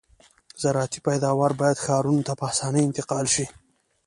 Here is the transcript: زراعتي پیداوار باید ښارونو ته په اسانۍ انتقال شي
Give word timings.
زراعتي 0.61 0.99
پیداوار 1.07 1.51
باید 1.61 1.81
ښارونو 1.85 2.25
ته 2.27 2.33
په 2.39 2.43
اسانۍ 2.51 2.81
انتقال 2.85 3.25
شي 3.33 3.45